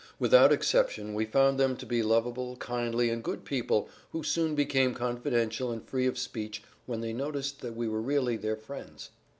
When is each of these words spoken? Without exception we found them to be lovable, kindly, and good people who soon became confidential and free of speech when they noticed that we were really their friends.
Without 0.17 0.51
exception 0.51 1.13
we 1.13 1.25
found 1.25 1.59
them 1.59 1.77
to 1.77 1.85
be 1.85 2.01
lovable, 2.01 2.55
kindly, 2.55 3.11
and 3.11 3.23
good 3.23 3.45
people 3.45 3.87
who 4.13 4.23
soon 4.23 4.55
became 4.55 4.95
confidential 4.95 5.71
and 5.71 5.85
free 5.87 6.07
of 6.07 6.17
speech 6.17 6.63
when 6.87 7.01
they 7.01 7.13
noticed 7.13 7.61
that 7.61 7.75
we 7.75 7.87
were 7.87 8.01
really 8.01 8.35
their 8.35 8.57
friends. 8.57 9.11